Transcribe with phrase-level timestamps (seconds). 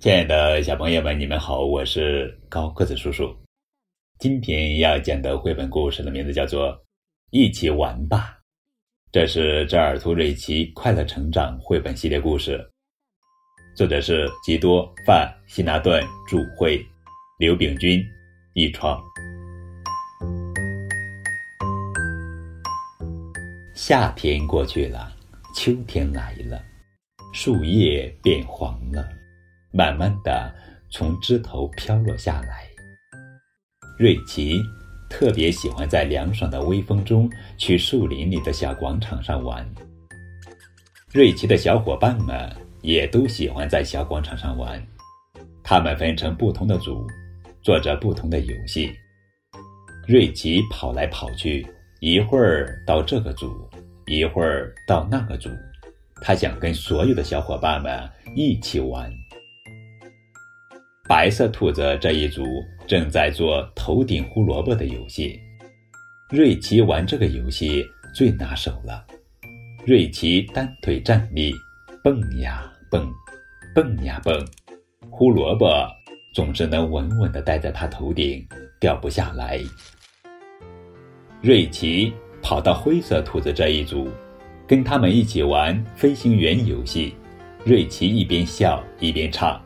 [0.00, 3.36] 亲爱的小朋友们，你们好，我是高个子叔叔。
[4.18, 6.68] 今天要讲的绘本故事的名字叫做
[7.32, 8.38] 《一起玩吧》，
[9.12, 12.66] 这是扎尔图瑞奇快乐成长绘本系列故事，
[13.76, 16.82] 作者是吉多·范·希纳顿著，绘，
[17.38, 18.02] 刘炳军
[18.54, 18.98] 译创。
[23.74, 25.14] 夏天过去了，
[25.54, 26.58] 秋天来了，
[27.34, 29.06] 树叶变黄了。
[29.72, 30.52] 慢慢的
[30.90, 32.66] 从枝头飘落下来。
[33.98, 34.60] 瑞奇
[35.08, 39.68] 特别喜欢在凉爽的微风中去树林里的小广场上玩。
[41.12, 42.50] 瑞奇的小伙伴们
[42.82, 44.80] 也都喜欢在小广场上玩。
[45.62, 47.06] 他们分成不同的组，
[47.62, 48.92] 做着不同的游戏。
[50.08, 51.64] 瑞奇跑来跑去，
[52.00, 53.68] 一会儿到这个组，
[54.06, 55.50] 一会儿到那个组。
[56.22, 59.12] 他想跟所有的小伙伴们一起玩。
[61.10, 62.44] 白色兔子这一组
[62.86, 65.40] 正在做头顶胡萝卜的游戏，
[66.30, 67.84] 瑞奇玩这个游戏
[68.14, 69.04] 最拿手了。
[69.84, 71.52] 瑞奇单腿站立，
[72.04, 73.10] 蹦呀蹦，
[73.74, 74.40] 蹦呀蹦，
[75.10, 75.84] 胡萝卜
[76.32, 78.46] 总是能稳稳地待在他头顶，
[78.78, 79.60] 掉不下来。
[81.42, 84.08] 瑞奇跑到灰色兔子这一组，
[84.64, 87.12] 跟他们一起玩飞行员游戏。
[87.64, 89.60] 瑞奇一边笑一边唱。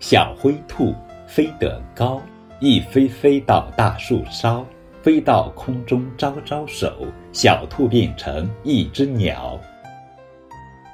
[0.00, 0.94] 小灰兔
[1.26, 2.22] 飞得高，
[2.60, 4.64] 一飞飞到大树梢，
[5.02, 9.58] 飞到空中招招手，小兔变成一只鸟。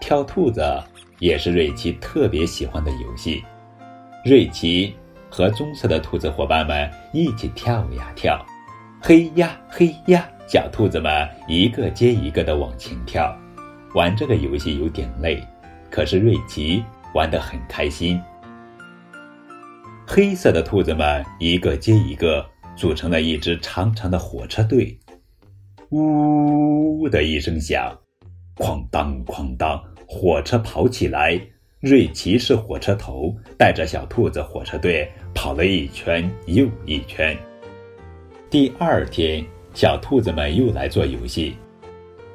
[0.00, 0.62] 跳兔子
[1.18, 3.42] 也是瑞奇特别喜欢的游戏。
[4.24, 4.94] 瑞奇
[5.28, 8.42] 和棕色的兔子伙伴们一起跳呀跳，
[9.02, 13.36] 嘿呀嘿呀，小兔子们一个接一个的往前跳。
[13.94, 15.40] 玩这个游戏有点累，
[15.90, 16.82] 可是瑞奇
[17.14, 18.18] 玩得很开心。
[20.06, 22.44] 黑色的兔子们一个接一个
[22.76, 24.96] 组成了一支长长的火车队，
[25.90, 27.96] 呜的一声响，
[28.56, 31.40] 哐当哐当，火车跑起来。
[31.80, 37.36] 瑞奇是火车头，带着小兔子火车队跑了一圈又一圈。
[38.48, 41.56] 第二天，小兔子们又来做游戏。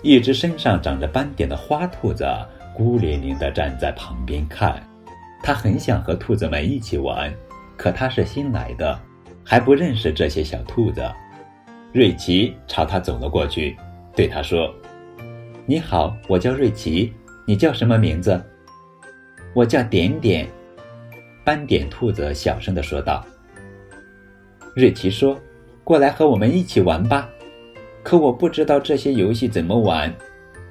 [0.02, 2.26] 一只身上长着斑点的花兔子
[2.76, 4.82] 孤零零地站在旁边看，
[5.42, 7.34] 它很想和兔子们一起玩。
[7.80, 9.00] 可他是新来的，
[9.42, 11.02] 还不认识这些小兔子。
[11.94, 13.74] 瑞奇朝他走了过去，
[14.14, 14.70] 对他说
[15.66, 17.14] ：“你好，我叫瑞奇，
[17.48, 18.44] 你叫什么名字
[19.56, 20.46] ？”“我叫点点。”
[21.46, 23.26] 斑点兔子小声地说道。
[24.76, 25.40] 瑞奇说
[25.82, 27.30] ：“过来和我们一起玩吧。
[28.04, 30.14] ”“可我不知道这些游戏怎么玩。”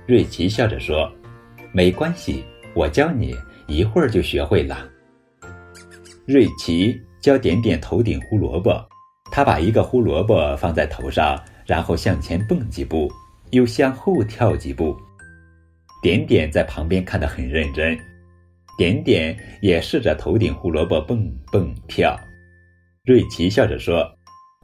[0.06, 1.10] 瑞奇笑着说
[1.72, 3.34] ：“没关系，我教你，
[3.66, 4.86] 一会儿就学会了。”
[6.28, 8.86] 瑞奇教点点头顶胡萝卜，
[9.32, 13.10] 他把一个胡萝卜放在头上，然后向前蹦几步，
[13.52, 14.94] 又向后跳几步。
[16.02, 17.98] 点点在旁边看得很认真，
[18.76, 22.14] 点点也试着头顶胡萝卜蹦蹦跳。
[23.06, 24.06] 瑞奇笑着说：“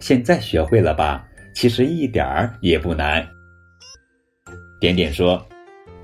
[0.00, 1.26] 现在学会了吧？
[1.54, 3.26] 其实一点儿也不难。”
[4.78, 5.42] 点点说：“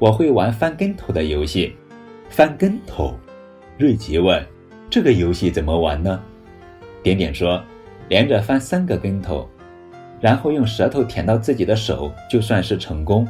[0.01, 1.77] 我会玩翻跟头的游戏。”
[2.31, 3.15] 翻跟头？
[3.77, 4.43] 瑞奇问。
[4.91, 6.21] 这个游戏怎么玩呢？
[7.01, 7.63] 点点说
[8.11, 9.49] ：“连着翻三个跟头，
[10.21, 13.27] 然后用舌头舔到自己的手，就算是成功。”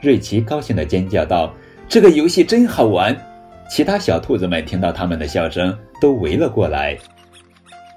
[0.00, 1.52] 瑞奇高兴地尖叫道
[1.86, 3.14] ：“这个游戏真好玩！”
[3.70, 6.96] 其他小兔子们听到他们的笑声，都围了过来。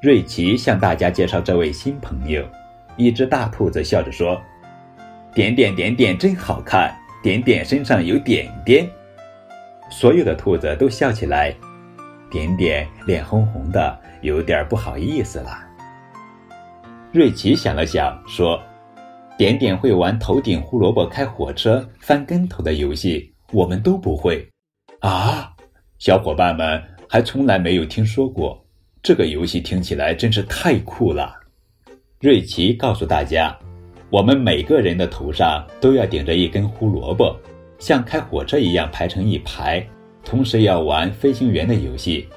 [0.02, 2.46] 瑞奇向大家介绍这位新朋友。
[2.98, 4.40] 一只大兔子笑着说
[5.34, 6.94] ：“点点点点真好看，
[7.24, 8.88] 点点身上有点点。”
[9.90, 11.56] 所有的兔子都笑起来。
[12.34, 15.60] 点点脸红红的，有点不好意思了。
[17.12, 18.60] 瑞奇想了想，说
[19.38, 24.44] ：“点点会玩头顶胡萝卜开火车、翻跟头的游戏，我们都不会。”
[25.02, 25.54] 啊，
[26.00, 28.66] 小伙伴们还从来没有听说过
[29.04, 31.36] 这个游戏，听起来真是太酷了。
[32.20, 33.56] 瑞奇告诉大家
[34.10, 37.40] ：“我们每个人的头上都要顶着一根胡萝卜，
[37.78, 39.88] 像开火车一样排成一排。”
[40.26, 42.28] 同时要玩飞行员的游戏，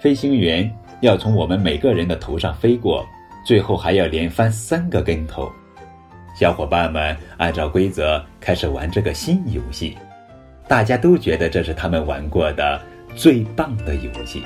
[0.00, 0.70] 飞行员
[1.00, 3.06] 要从我们每个人的头上飞过，
[3.44, 5.50] 最后还要连翻三个跟头。
[6.34, 9.96] 小伙伴们按照规则开始玩这个新游戏，
[10.68, 12.80] 大家都觉得这是他们玩过的
[13.16, 14.42] 最棒的游戏。